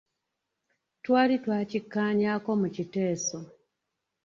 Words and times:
Twali 1.03 1.35
twakikkaanyaako 1.43 2.51
mu 2.61 2.67
kiteeso. 2.75 3.39